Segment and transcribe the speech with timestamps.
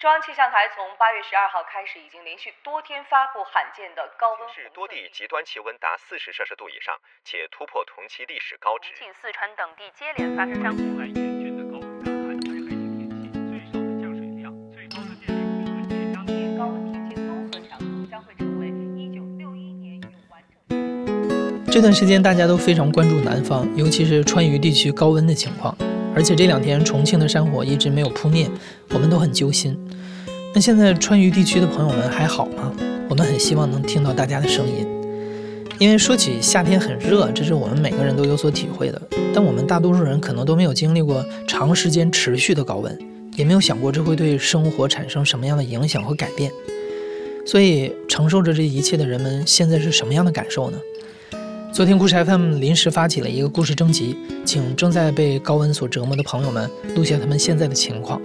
[0.00, 4.48] 中央气象台从八月十二号开始，已经连续多天发布罕见的高温。
[4.48, 8.88] 是多地极端气温达四十摄氏度以上，且突破同期历史高值。
[8.96, 10.80] 重庆、四川等地接连发生山洪。
[11.04, 16.24] 严峻的高温干旱加海洋天气，最少的降水量、最高的电力供应将
[16.56, 21.68] 高温天气综合强度将会成为一九六一年有完整。
[21.68, 25.76] 这段时间大家都非常关注南方，尤其是川渝地区高温的情况。
[26.20, 28.46] 而且这两天重庆的山火一直没有扑灭，
[28.90, 29.74] 我们都很揪心。
[30.54, 32.70] 那现在川渝地区的朋友们还好吗？
[33.08, 34.86] 我们很希望能听到大家的声音，
[35.78, 39.00] 因为说起夏天很热，这是我们每个人都有所体会的。
[39.32, 42.98] 但我们大多数人可能都没有经历过长时间持续的高温，
[43.34, 46.52] 也没有想过这会对生活产生什么样的影响和改变。
[47.46, 50.76] 所以承受着这一切的人们现在是什么样的感受呢？
[51.72, 58.20] 昨天故事 FM 临时发起了一个故事征集，请正在被高温所折磨的朋友们录下他们现在的情况。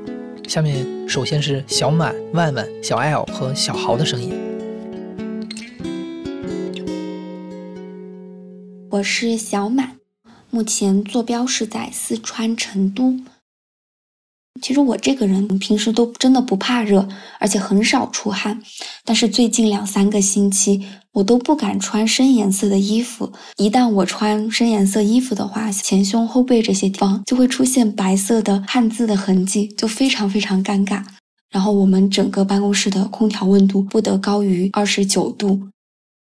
[0.48, 4.34] 下面首先是小满、万万、小 L 和小豪的声音。
[8.90, 9.98] 我是小满，
[10.50, 13.20] 目前坐标是在四川成都。
[14.62, 17.08] 其实我这个人平时都真的不怕热，
[17.40, 18.60] 而且很少出汗。
[19.04, 23.32] 但是最近两三个星期，我都不敢穿深颜色的衣服。
[23.58, 31.04] 一旦我穿深颜色衣服的话，前胸后背这些地方就会出现白色的汗渍的痕迹，就非常非常尴尬。
[31.52, 35.62] 然后我们整个办公室的空调温度不得高于二十九度。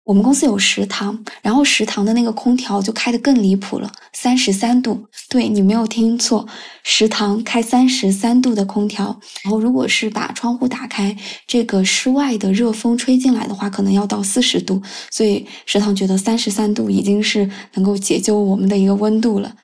[0.04, 5.06] 我们公司有食堂，然后食堂的那个空调就开得更离谱了，三十三度。
[5.28, 6.46] 对你没有听错，
[6.82, 9.20] 食堂开三十三度的空调。
[9.44, 14.82] 然后如果是把窗户打开，这个室外的热风吹进来的话，可能要到四十度。
[15.10, 19.54] 所以食堂觉得三十三度已经是能够解救我们的一个温度了。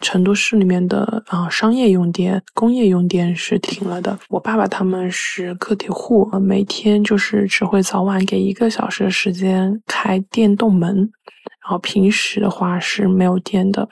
[0.00, 4.18] 成都市里面的啊商业用电、工业用电是停了的。
[4.28, 13.88] 我爸爸他们是个体户，每天就是只会早晚给一个小时的时间开电动门，然后平时的话是没有电的。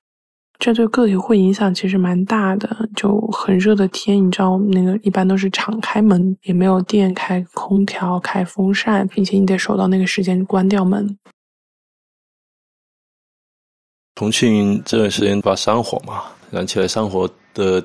[0.58, 2.88] 这对个体户影响其实蛮大的。
[2.96, 11.16] 就很热的天，你知道那个一般都是敞开门，也没有电，开空调、开风扇，并且你得守到那个时间关掉门。
[14.18, 17.80] 重庆这段时间发山火嘛，燃起来山火的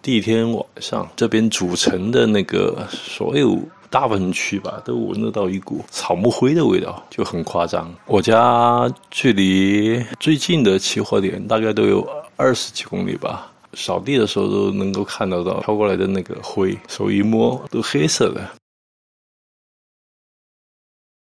[0.00, 3.58] 第一天晚上，这边主城的那个所有
[3.90, 7.94] 大部分区吧，都闻得到一股草木灰的味道，就很夸张。
[8.06, 12.00] 我家距离最近的起火点大概都有
[12.36, 18.48] 二十几公里吧，扫地的时候都能够看得到飘过来的那个灰，手一摸都黑色的。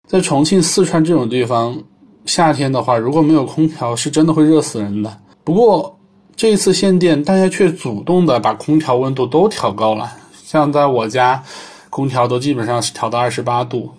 [0.07, 1.77] 在重庆、四川这种地方。
[2.25, 5.17] 夏天的话，如果没有空调，是真的会热死人的。
[5.43, 5.97] 不过
[6.35, 10.11] 这一次限电，大家却主动的把空调温度都调高了。
[10.43, 11.43] 像在我家，
[11.89, 13.91] 空调都基本上是调到二十八度，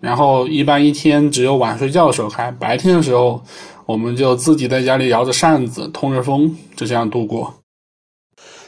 [0.00, 3.42] 然后一般一天只有晚睡觉的时候开，白天的时候
[3.86, 7.54] 我们就自己在家里摇着扇子通着风，就这样度过。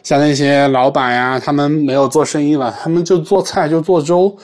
[0.03, 4.35] 像那些老板呀，他们没有做生意了，他们就做菜，就做粥。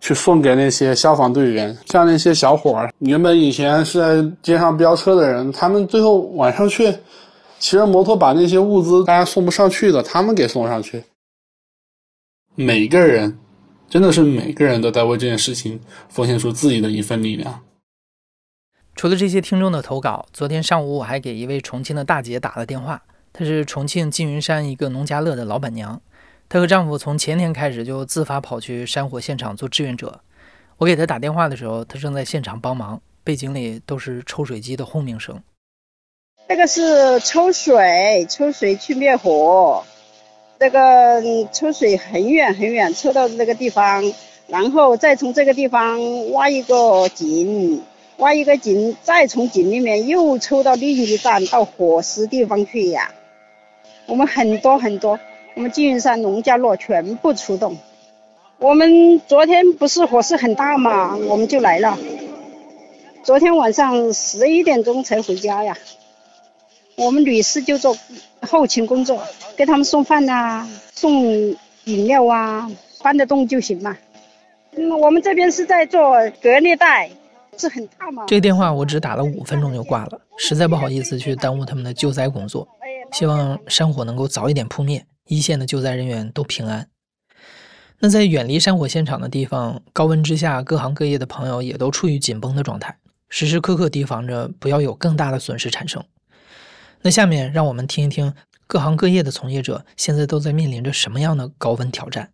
[0.00, 6.92] 去送给那些消防队员，像那些小伙儿，原本以前是在街上飙车的人，他们最后晚上去
[7.58, 11.02] 骑着摩托把那些物资大家送不上去的，他们给送上去。
[12.54, 13.38] 每个人，
[13.88, 17.60] 真的是每个人都在为这件事情奉献出自己的一份力量。
[18.94, 23.00] 除了这些听众的投稿，昨天上午我还给一位重庆的大姐打了电话，
[23.32, 26.00] 她是重庆缙云山一个农家乐的老板娘。
[26.50, 30.20] 她和丈夫从前天开始就自发跑去山火现场做志愿者。
[30.78, 35.42] 我给她打电话的时候，她正在现场帮忙，背景里都是抽水机的轰鸣声。
[36.48, 39.84] 这个是抽水，抽水去灭火。
[40.58, 41.22] 这个
[41.52, 44.02] 抽水很远很远，抽到那个地方，
[44.46, 47.82] 然后再从这个地方挖一个井，
[48.16, 53.12] 挖一个井，再从井里面又抽到另一站到火势地方去呀。
[54.06, 55.20] 我们很多很多。
[55.58, 57.76] 我们缙云山农家乐全部出动。
[58.60, 61.98] 我们昨天不是火势很大嘛，我们就来了。
[63.24, 65.76] 昨天晚上十一点钟才回家呀。
[66.94, 67.96] 我们女士就做
[68.40, 69.20] 后勤工作，
[69.56, 70.64] 给他们送饭呐，
[70.94, 71.24] 送
[71.86, 72.70] 饮料啊，
[73.02, 73.96] 搬得动就行嘛。
[74.76, 77.10] 嗯，我们这边是在做隔离带，
[77.56, 78.26] 是很大吗？
[78.28, 82.68] 这个电话我只打了五分钟就挂了，实在不好意思去耽误他们的救灾工作。
[83.10, 85.04] 希望山火能够早一点扑灭。
[85.28, 86.88] 一线的救灾人员都平安。
[88.00, 92.98] 那在远离山火现场的地方，高温之下，各行各业的朋友也都处于紧绷的状态，
[93.28, 96.04] 时时刻刻提防着不要有更大的损失产生。
[97.02, 98.34] 那下面让我们听一听
[98.66, 102.32] 各行各业的从业者现在都在面临着什么样的高温挑战？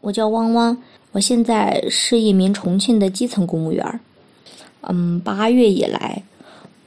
[0.00, 0.82] 我叫汪汪，
[1.12, 4.00] 我现在是一名重庆的基层公务员。
[4.82, 6.22] 嗯，八月以来，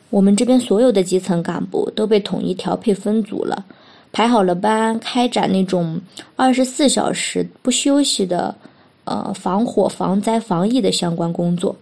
[0.09, 3.65] 我们这边所有的基层干部都被统一调配分组了，
[4.11, 5.99] 排好了班，开展那种
[6.35, 8.55] 二十四小时不休息的
[9.03, 11.75] 呃防火、防灾、防疫的相关工作。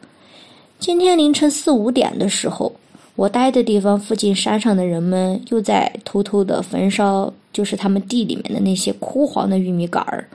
[0.80, 2.72] 今天凌晨四五点的时候，
[3.16, 10.28] 我待的地方附近山上的人们又在偷偷的焚烧，就是他们地里面的那些枯黄的玉米杆儿。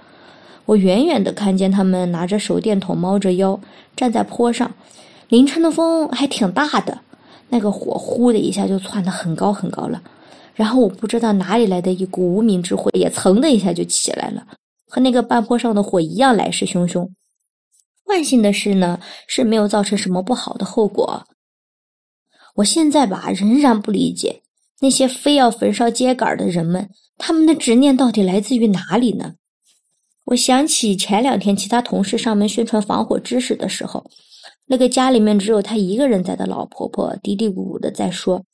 [0.65, 3.59] 我远远的看见他们拿着手电筒，猫着腰
[3.97, 4.71] 站在坡上。
[5.29, 6.99] 凌晨的风还挺大的，
[7.51, 10.03] 那个火呼的一下就窜得很高很高了。
[10.55, 14.47] 然后我不知道哪里来的一股无名之火，也噌的一下就起来了，
[14.87, 17.09] 和那个半坡上的火一样来势汹汹。
[18.07, 21.27] 万幸的是呢，是没有造成什么不好的后果。
[22.57, 24.43] 我现在吧，仍然不理解
[24.81, 29.35] 那些非要焚烧秸秆的人们，他们的执念到底来自于哪里呢？
[30.27, 34.05] 我想起前两天其他同事上门宣传防火知识的时候，
[34.71, 38.45] 那个家里面只有她一个人在的老婆婆嘀嘀咕咕的在说：“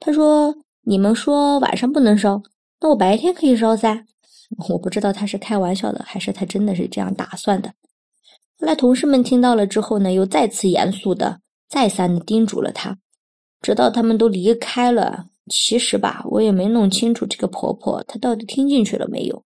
[0.00, 2.42] 她说你们说晚上不能烧，
[2.80, 4.04] 那我白天可以烧噻。
[4.68, 7.72] ”我不知道她是开玩笑的，还是她真的是这样打算的。
[8.58, 11.38] 后来同事们听到了之后呢，又再次严肃的、
[11.68, 12.98] 再三的叮嘱了她，
[13.60, 15.26] 直到他们都离开了。
[15.48, 19.44] 其实吧，我也没弄清楚这个婆婆她到底听进去了没有。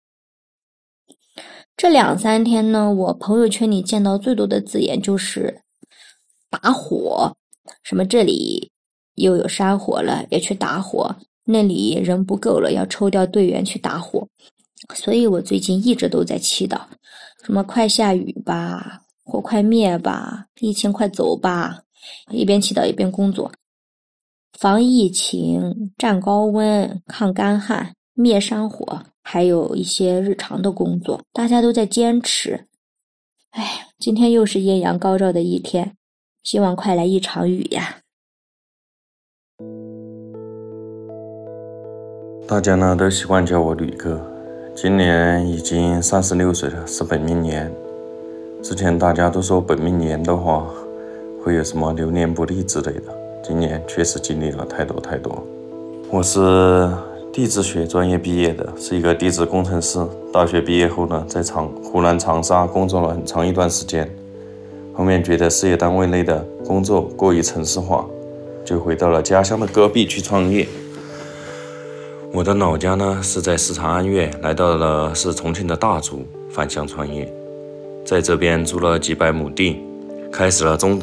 [1.77, 5.62] 这两三天呢，我朋友圈里见到最多的字眼就是
[6.50, 7.35] 打火，
[7.82, 8.70] 什么这里
[9.14, 11.08] 又有山火了，要去打火；
[11.44, 14.26] 那里人不够了，要抽调队员去打火。
[14.94, 16.81] 所以我最近一直都在祈祷，
[17.44, 21.81] 什么快下雨吧，火快灭吧，疫情快走吧。
[22.31, 23.52] 一边祈祷一边工作，
[24.58, 29.02] 防疫情、战高温、抗干旱、灭山火。
[29.23, 32.67] 还有一些日常的工作，大家都在坚持。
[33.50, 35.94] 哎，今天又是艳阳高照的一天，
[36.43, 37.99] 希望快来一场雨呀！
[42.49, 44.21] 大家呢都习惯叫我吕哥，
[44.75, 47.71] 今年已经三十六岁了，是本命年。
[48.63, 50.67] 之前大家都说本命年的话
[51.43, 55.43] 会有什么流年不利之类的，今年确实经历了太多太多。
[56.11, 56.89] 我是。
[57.33, 60.05] 地质学专业毕业的，是一个地质工程师。
[60.33, 64.11] 大学毕业后呢，在长湖南长沙工作了很长一段时间，
[64.93, 68.07] 后面觉得事业单位内的工作过于城市化，
[68.65, 70.67] 就回到了家乡的戈壁去创业。
[72.33, 77.33] 我的老家呢是在四川安岳，来到了是重庆的大足，返乡创业，
[78.05, 79.81] 在这边租了几百亩地，
[80.31, 81.01] 开始了种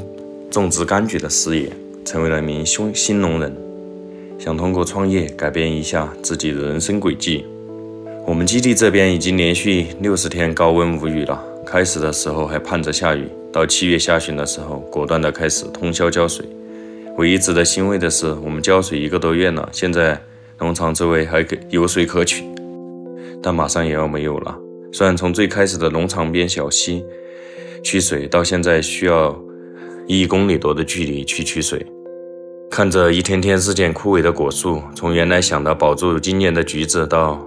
[0.49, 1.69] 种植柑橘的事业，
[2.05, 3.53] 成为了一名新新农人。
[4.39, 7.43] 想通过创业改变一下自己的人生轨迹。
[8.25, 16.45] 我们基地这边已经连续六十天高温无雨了，开始的时候还盼着下雨，到七月下旬的时候，果断的开始通宵浇水。
[17.17, 20.21] 唯一值得欣慰的是，我们浇水一个多月了，现在
[20.59, 22.43] 农场周围还可有水可取，
[23.41, 24.55] 但马上也要没有了。
[24.93, 27.03] 虽然从最开始的农场边小溪
[27.83, 29.35] 取水，到现在需要
[30.05, 31.85] 一公里多的距离去取水。
[32.69, 37.43] 看着一天天日渐枯萎的果树，从原来想的保住今年的橘子，到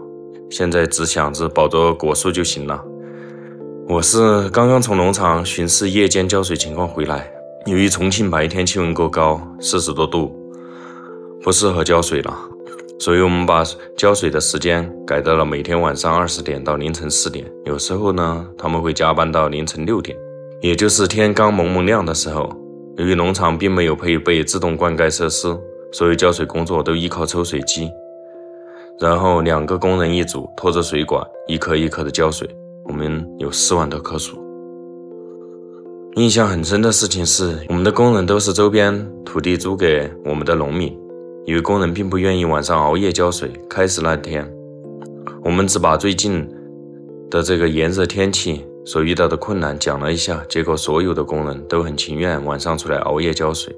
[0.51, 2.83] 现在只想着保着果树就行了。
[3.91, 7.29] 我是刚刚从农场巡视夜间浇水情况回来，
[7.67, 10.33] 由于重庆白天气温过高，四十多度，
[11.43, 12.33] 不适合浇水了，
[13.01, 13.65] 所以我们把
[13.97, 20.17] 浇水的时间改到了每天晚上二十点到凌晨四点，有时候呢他们会加班到凌晨六点，
[20.61, 22.49] 也就是天刚蒙蒙亮的时候。
[22.97, 25.49] 由于农场并没有配备自动灌溉设施，
[25.91, 27.91] 所有浇水工作都依靠抽水机。
[29.01, 32.49] 然后两个工人一组，拖着水管，一颗一颗的浇水。
[32.85, 34.39] 我们有四万多棵树。
[36.17, 40.97] 印象很深的事情是，我们的工人都是周边土地租给我们的农民，
[41.47, 43.51] 因为工人并不愿意晚上熬夜浇水。
[43.69, 44.51] 开始那天，
[45.45, 46.49] 我们只把最近
[47.31, 48.65] 的这个炎热天气。
[48.87, 53.73] 所遇到的困难讲了一下，结果所有的工人都很情愿晚上出来熬夜浇水。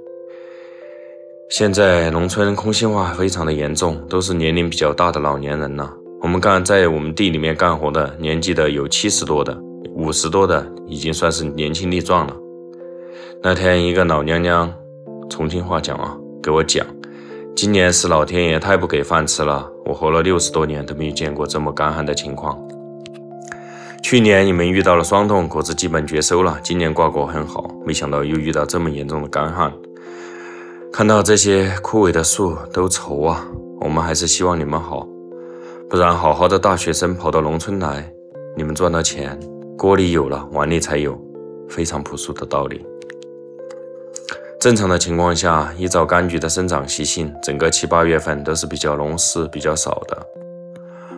[1.50, 5.92] 现在农村空心化非常的严重，都是年龄比较大的老年人了。
[6.22, 9.58] 我们干在我们地里面干活的，年纪的有七十多的，
[9.92, 12.36] 五十多的已经算是年轻力壮了。
[13.42, 14.72] 那天一个老娘娘，
[15.28, 16.86] 重庆话讲啊，给我讲，
[17.56, 22.56] 今年是老天爷太不给饭吃了，我活了六十多年都没有见过这么干旱的情况。
[24.00, 26.56] 去年你们遇到了霜冻，果子基本绝收了。
[26.62, 29.72] 今年瓜果很好，没想到又遇到这么严重的干旱。
[30.92, 33.44] 看到这些枯萎的树都愁啊，
[33.80, 35.08] 我们还是希望你们好，
[35.92, 38.10] 不然好好的大学生跑到农村来，
[38.56, 39.38] 你们赚到钱，
[39.76, 41.20] 锅里有了碗里才有，
[41.68, 42.82] 非常朴素的道理。
[44.58, 50.26] 正常的情况下，依照柑橘的生长习性，整个七八月份都是比较农事比较少的。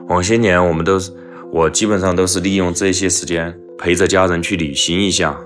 [0.08, 1.12] 往些年我们都是，
[1.52, 5.38] 我基本上都是利用这些时间陪着家人去旅行一下。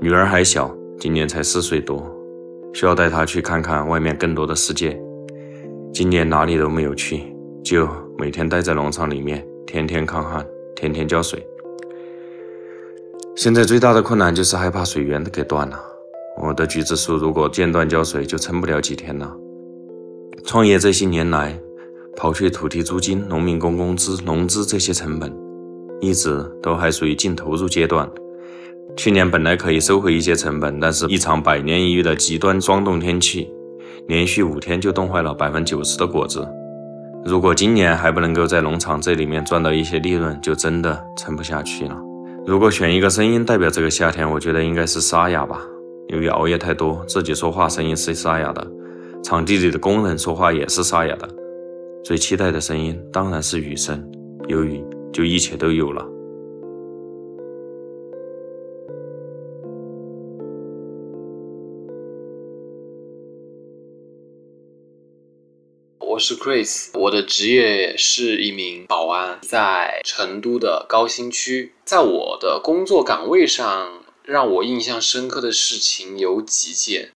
[0.00, 2.00] 女儿还小，今年才四岁多，
[2.72, 4.96] 需要带她去看看外面更多的世界。
[5.92, 7.34] 今年哪里都没有去，
[7.64, 10.44] 就每天待在农场里面，天天抗旱，
[10.74, 11.46] 天天浇水。
[13.36, 15.78] 现在最大的困难就是害怕水源给断了。
[16.40, 19.36] 我的橘子树如果间断浇水，就撑不了几天了。
[20.44, 21.60] 创业这些年来，
[22.16, 25.30] 刨去土地租金、农民工工资、农资这些成本，
[26.00, 28.10] 一直都还属于净投入阶段。
[28.96, 33.46] 去年本来可以收回一些成本，但是一场百年一遇的极端霜冻天气，
[34.08, 36.48] 连续五天就冻坏了百分之九十的果子。
[37.26, 41.96] 如果今年还不能够在农场这里面赚到一些利润，就真的撑不下去了。
[42.46, 45.60] 如果选一个声音代表这个夏天，我觉得应该是沙哑吧。
[46.10, 48.64] 由于熬夜太多，自己说话声音是沙哑的，
[49.24, 51.28] 场地里的工人说话也是沙哑的。
[52.04, 54.08] 最期待的声音当然是雨声，
[54.46, 54.80] 有雨
[55.12, 56.06] 就一切都有了。
[66.28, 71.72] 是 Chris，我的职业是一名保安，在成都的高新区。
[71.84, 74.02] 在我的工作岗位上。
[74.24, 77.10] 让我印象深刻的事情有几件。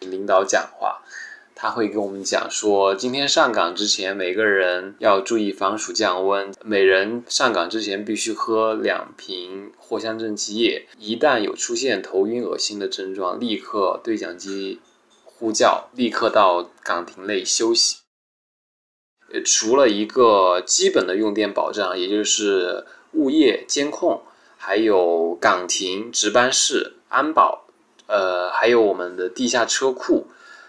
[0.00, 1.02] 领导讲话，
[1.54, 10.86] 他会跟我们讲说，今天上岗之前，每个人要注意防暑降温，每人上岗之前必须喝两瓶藿香正气液。
[10.98, 14.82] 一旦有出现头晕恶心的症状，立刻对讲机
[15.24, 18.03] 呼叫，立刻到岗亭内休息。
[19.42, 24.22] 除了一个基本的用电保障，也就是物业监控。
[24.56, 27.66] 还有岗亭、值班室、安保，
[28.06, 30.26] 呃，还有我们的地下车库，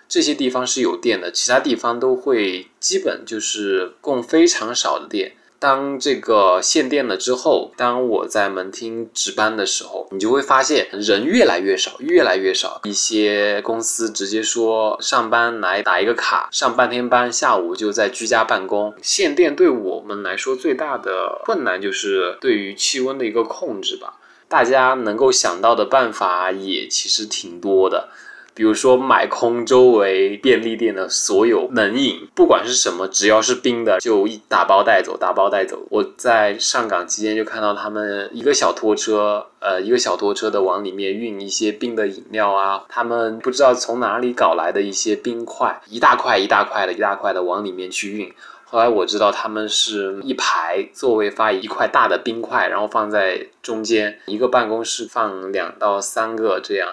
[0.09, 5.37] 这些地方是有电的，其他地方都会基本就是供非常少的电。
[5.65, 12.81] 当这个限电了之后，当我在门厅值班的时候，你就会发现人越来越少，越来越少。
[12.83, 18.93] 一些公司直接说上班来打一个卡，上半天班，下午就在居家办公。
[19.01, 24.19] 限电对我们来说最大的困难就是对于气温的一个控制吧。
[24.47, 28.09] 大家能够想到的办法也其实挺多的。
[28.55, 35.85] 比如说买空周围便利店的所有冷饮，不管是什么，只要是冰的，就一打包带走，打包带走。
[35.89, 48.33] 我在上岗期间就看到他们一个小拖车，呃，一个小拖车的往里面运一些冰的饮料啊，他们不知道从哪里搞来的一些冰块，一大块一大块的，一大块的往里面去运。
[48.63, 56.89] 后来我知道他们是一排座位发一块大的冰块，然后放在中间，一个办公室放两到三个这样。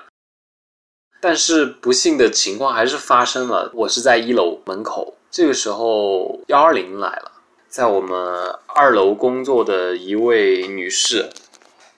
[1.23, 3.71] 但是不幸的情况还是发生了。
[3.75, 7.31] 我是在一楼门口，这个时候幺二零来了，
[7.69, 11.31] 在我们二楼工作的一位女士，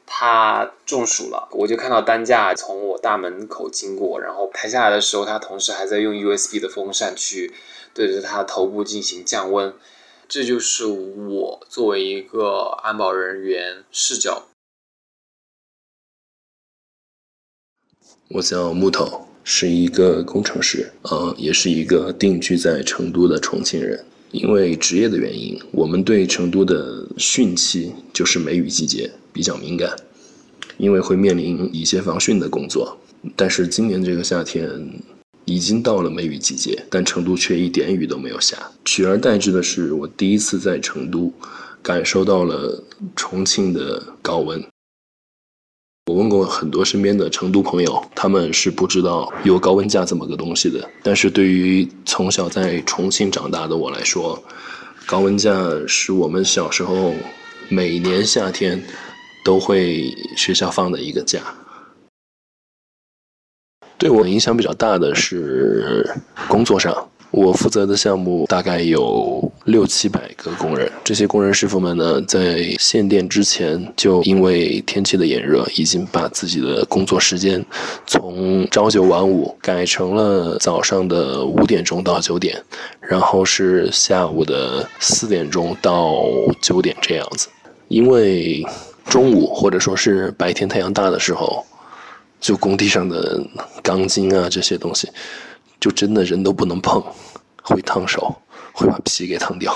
[0.05, 1.49] 她中暑了。
[1.53, 7.55] 我就看到担架从我大门口经过，然后抬下来的时候，她同时还在用 USB 的风扇去
[7.95, 9.75] 对着她头部进行降温。
[10.29, 14.43] 这就是我作为一个安保人员视角。
[18.35, 24.05] 我叫木头，是一个工程师，呃，也是一个定居在成都的重庆人。
[24.33, 29.95] 因为职业的原因，我们对成都的汛期，就是梅雨季节比较敏感，
[30.79, 32.99] 因为会面临一些防汛的工作。
[33.37, 34.69] 但是今年这个夏天
[35.45, 38.59] 已经到了梅雨季节，但成都却一点雨都没有下。
[38.85, 41.33] 取而代之的是，我第一次在成都
[41.81, 42.83] 感受到了
[43.15, 44.61] 重庆的高温。
[46.07, 50.87] 我问过很多身边的成都朋友，他们是不知道有高温假这么个东西的。
[51.03, 54.39] 但是对于从小在重庆长大的我来说，
[55.07, 55.51] 高温假
[55.89, 57.15] 是我们小时候
[57.71, 58.83] 每年夏天
[59.47, 61.41] 都会学校放的一个假。
[63.97, 66.07] 对我影响比较大的是
[66.49, 67.09] 工作上。
[67.31, 77.65] 我负责的项目大概有六七百个工人，这些工人师傅们呢，在限电之前就因为天气的炎热，已经把自己的工作时间
[78.07, 82.63] 从朝九晚五改成了早上的五点钟到九点，
[83.01, 86.15] 然后是下午的四点钟到
[86.61, 87.49] 九点这样子。
[87.89, 88.63] 因为
[89.07, 91.65] 中午或者说是白天太阳大的时候，
[92.41, 93.43] 就工地上的
[93.83, 95.09] 钢筋啊这些东西。
[95.81, 97.03] 就真的人都不能碰，
[97.63, 98.35] 会烫手，
[98.75, 99.75] 会把皮给烫掉。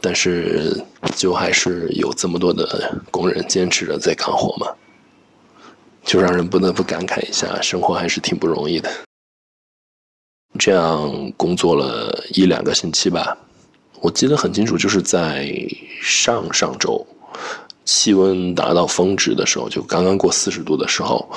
[0.00, 0.80] 但是
[1.16, 4.72] 就还是有这么多的工人坚持着在干活嘛，
[6.04, 8.88] 就让人不得不感慨一下，生活还是挺不容易的。
[10.56, 13.36] 这样工作了一两个星期吧，
[14.00, 15.52] 我记得很清楚，就是在
[16.00, 17.04] 上上周，
[17.84, 21.28] 气温达到峰值的时候，就刚刚过四十度的时候，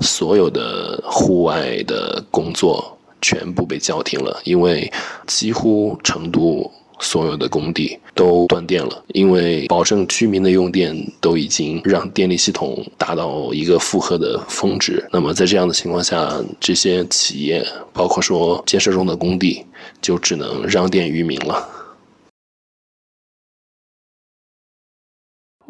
[0.00, 4.92] 所有的户外的工作全部被叫停了，因为
[5.26, 6.70] 几乎成都。
[7.02, 15.02] 所有的工地都断电了，因为保证居民的用电都已经让电力系统达到一个负荷的峰值。
[15.10, 19.64] 那么在这样的情况下，这些企业，包括说建设中的工地，
[20.02, 21.66] 就只能让电于民了。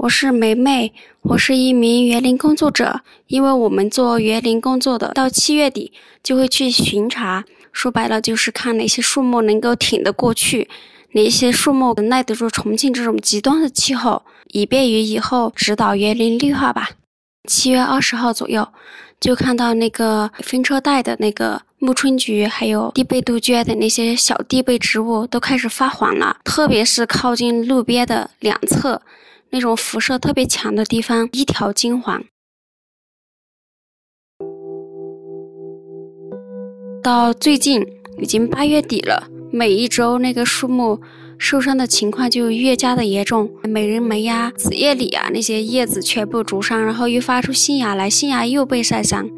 [0.02, 3.02] 我是梅梅，我是一名园林工作者。
[3.26, 5.92] 因为我们做园林工作的，到七月底
[6.22, 10.70] 就会去巡查，说白了就是看哪些树木能够挺得过去。
[11.12, 16.92] 哪些树木能耐得住重庆这种极端的气候，以便于以后指导园林绿化吧。
[17.46, 18.66] 七月二十号左右，
[19.20, 29.02] 就看到那个分车带的那个木春菊，还有地被杜鹃的那些小地被植物都开始发黄了，特别是靠近路边的两侧，
[29.50, 32.24] 那种辐射特别强的地方，一条金黄。
[37.02, 37.84] 到最近
[38.18, 39.28] 已经八月底了。
[39.52, 41.00] 每一周，那个树木
[41.36, 43.50] 受伤的情况就越加的严重。
[43.64, 49.28] 美人梅呀、紫叶李啊，那些叶子全部灼伤，然后又发出新芽来，新芽又被晒伤。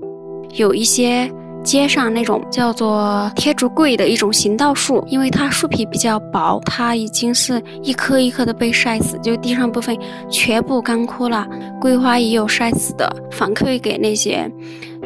[0.55, 9.97] 有一些街上那种叫做天竺桂的一种行道树，因为它树皮比较薄，它已经是一颗一颗的被晒死，就地上部分
[10.31, 11.47] 全部干枯了。
[11.81, 14.51] 桂花也有晒死的，反馈给那些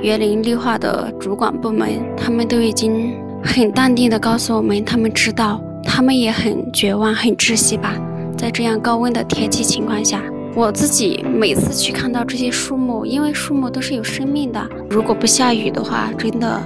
[0.03, 3.15] 园林绿化的主管部门，他们都已经。
[3.45, 7.95] 很淡定的告诉我们，他们知道，他们也很绝望、很窒息吧。
[8.37, 10.21] 在这样高温的天气情况下，
[10.57, 14.67] 我自己每次去看到这些树木，因为树木都是有生命的。
[14.89, 16.59] 如果不下雨的话，真的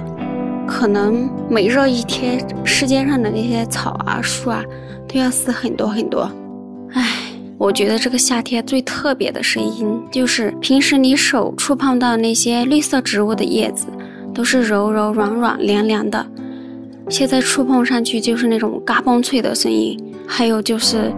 [0.65, 4.63] 可能每热一天，世界上的那些草啊、树啊
[5.09, 6.31] 都要死很多很多。
[6.93, 7.05] 唉，
[7.57, 13.87] 我觉得这个夏天最特别的声音，就是平时你手触碰到那些绿色植物的叶子，
[14.33, 16.25] 都是柔柔软软、凉凉的。
[17.09, 21.11] 现在触碰上去就是那种嘎嘣脆的声音，还有就是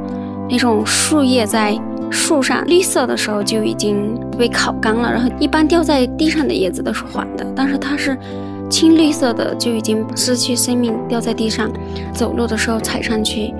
[0.49, 1.79] 那种树叶在
[2.13, 8.15] 树上绿色的时候就已经被烤干了，然后一般掉在地上的叶子都是黄的，但是它是
[8.69, 11.71] 青绿色的就已经失去生命，掉在地上，
[12.13, 13.53] 走路的时候踩上去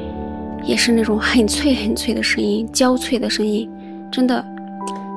[0.64, 3.70] 也是那种很脆很脆的声音，焦脆的声音，
[4.12, 4.46] 真的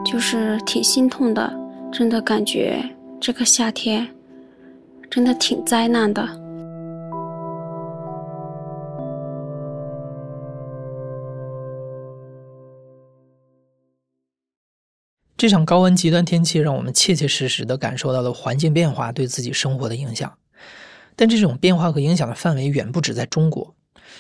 [0.05, 1.53] 就是挺心痛的，
[1.93, 2.83] 真的感觉
[3.21, 4.09] 这个夏天
[5.11, 6.27] 真的挺灾难的。
[15.37, 20.39] 这场高温极端天气让我们切切实实地感受到了环境变化对自己生活的影响，
[21.15, 23.75] 但这种变化和影响的范围远不止在中国。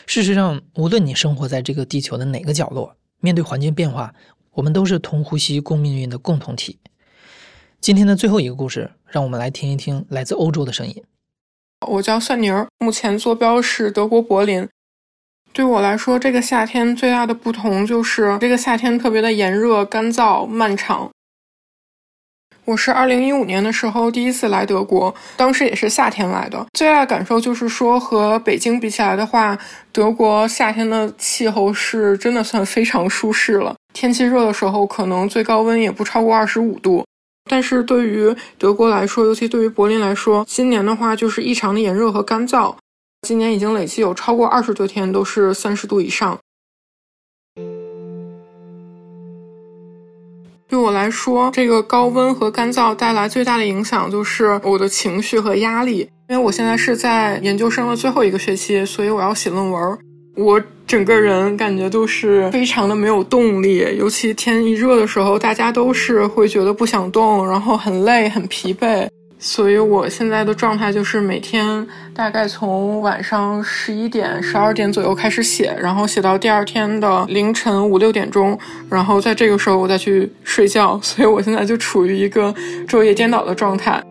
[0.04, 4.14] 事实上，无论你生活在这个地球的哪个角落，面对环境变化，
[4.52, 6.78] 我们都是同呼吸共命运的共同体。
[7.80, 11.02] 今天的最后一个故事，让我们来听一听来自欧洲的声音。
[11.86, 14.68] 我叫蒜泥儿，目前坐标是德国柏林。
[15.56, 21.08] 对我来说，这个夏天最大的不同就是这个夏天特别的炎热、干燥、漫长。
[22.66, 26.66] 我是二零一五年的时候第一次来德国，当时也是夏天来的。
[26.74, 29.58] 最大的感受就是说，和北京比起来的话，
[29.92, 33.74] 德国夏天的气候是真的算非常舒适了。
[33.94, 37.02] 天气热的时候，可能最高温也不超过二十五度。
[37.48, 42.74] 但是对于德国来说，尤其对于柏林来说，今年的话就是异常的炎热和干燥。
[43.26, 46.38] 今年已经累计有超过二十多天都是三十度以上。
[50.68, 56.08] 对我来说，这个高温和干燥带来最大的影响就是我的情绪和压力。
[56.28, 59.98] 因为我现在是在研究生的最后一个学期，所以我要写论文。
[60.36, 69.08] 我整个人感觉都是非常的没有动力，尤其天一热的时候，大家都是会觉得不想动，然后很累、很疲惫。
[69.46, 78.58] 所以我现在的状态就是每天大概从晚上十一点、十二点左右开始写，然后写到第二天的凌晨五六点钟，
[78.90, 80.98] 然后在这个时候我再去睡觉。
[81.00, 82.52] 所以我现在就处于一个
[82.88, 84.02] 昼夜颠倒的状态。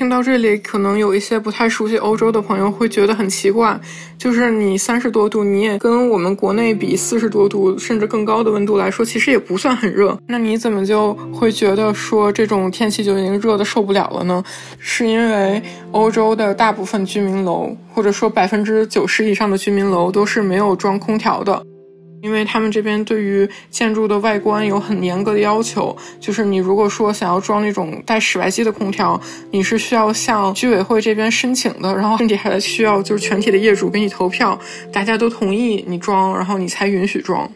[0.00, 3.78] 听到这里，可能有一些不太熟悉欧洲的朋友会觉得很奇怪，
[4.16, 10.18] 就是你三十多度，你也跟我们国内比四十多度甚至更高的温度来说，其实也不算很热。
[10.26, 14.42] 那你怎么就会觉得说这种天气就已经热的受不了了呢？
[14.78, 21.62] 是因为欧洲的大部分居民楼，或者说百分之九十以上的居民楼都是没有装空调的。
[22.22, 29.18] 因为他们这边对于建筑的外观有很严格的要求，就是你如果说想要装那种带室外机的空调，
[29.50, 34.58] 你是需要向居委会这边申请的，然后甚至还需要就是全体的业主给你投票，
[34.92, 37.50] 大家都同意你装，然后你才允许装。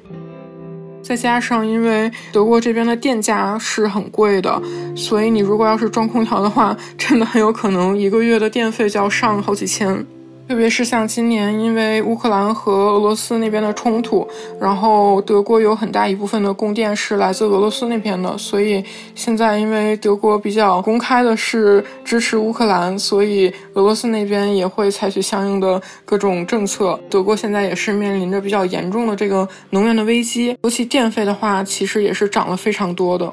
[1.03, 4.62] 再加上因为德国这边的电价是很贵的，
[4.96, 10.07] 所以你如果要是装空调的话，真的很有可能一个月的电费就要上好几千。
[10.46, 14.28] 特别是像今年，因为乌克兰和俄罗斯那边的冲突，
[14.61, 27.00] 然后德国有很大一部分的供电是来自俄罗斯那边的，所以现在因为德国比较公开的是支持乌克兰，所以俄罗斯那边也会采取相应的各种政策。
[27.09, 33.33] 德国现在也是面临着比较严重的这个能源的危机，尤其电费的话，其实也是涨了非常多的。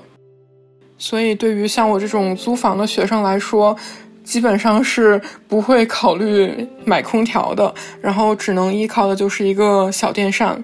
[0.97, 3.75] 所以对于像我这种租房的学生来说，
[4.23, 10.63] 基本上是不会考虑买空调的，然后只能依靠的就是一个小电扇。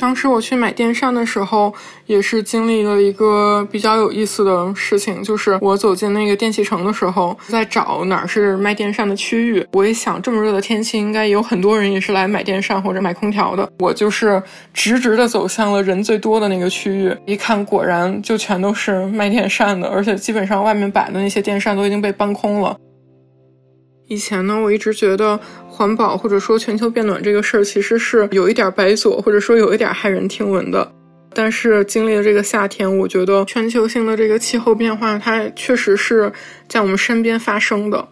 [0.00, 1.72] 当时我去买电扇的时候，
[2.06, 9.64] 也是经历了一个比较有意思的事情，就是我走进那个电器城的时候，在找哪儿是卖电扇的区域。
[9.72, 13.70] 我一想，这么热的天气，应该有很多人也是来买电扇或者买空调的。
[13.78, 22.74] 我就是直直的走向了人最多的那个区域，一看，果然就全都是卖电扇的，而且基本上外面摆的那些电扇都已经被搬空了。
[24.10, 30.92] 以前呢，我一直觉得环保或者说全球变暖这个事儿其实是有一点白左，或者说有一点骇人听闻的。
[31.32, 36.32] 但是经历了这个夏天，我觉得全球性的这个气候变化，它确实是
[36.66, 38.08] 在我们身边发生的。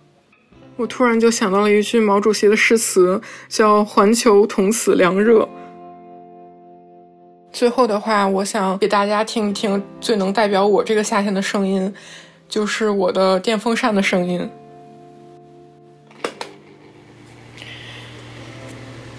[0.76, 5.48] 我突然就想到了一句毛主席的诗词，叫“环球同此凉热”。
[7.50, 11.92] 最后的话，我想给大家听一听最能代表我这个夏天的声音，
[12.48, 14.48] 就是我的电风扇的声音。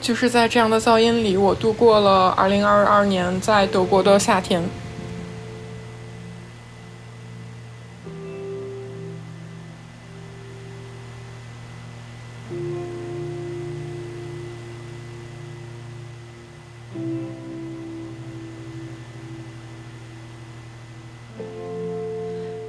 [0.10, 4.63] 就是在这样的噪音里，我度过了2022年在德国的夏天。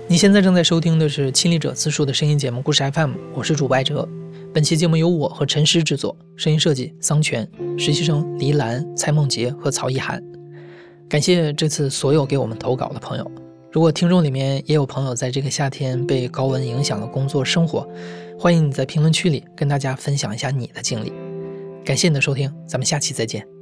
[0.07, 4.07] 你现在正在收听的是《亲历者自述》的声音节目《故事 FM》，我是主播哲。
[4.53, 10.21] 本期节目由我和陈诗制作，声音设计桑泉，实习生黎兰、蔡梦洁和曹一涵。
[11.09, 13.31] 感谢这次所有给我们投稿的朋友。
[13.71, 17.89] 如果听众里面也有朋友在这个夏天被高温影响了工作生活，
[18.37, 21.13] 欢迎你在评论区里跟大家分享一下你的经历。
[21.85, 23.60] 感谢你的收听，咱们下期再见。